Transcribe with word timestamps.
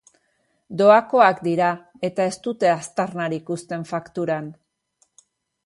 Doakoak 0.81 1.43
dira 1.47 1.67
eta 2.09 2.27
ez 2.31 2.33
dute 2.49 2.71
aztarnarik 2.73 3.55
uzten 3.59 3.87
fakturan. 3.93 4.51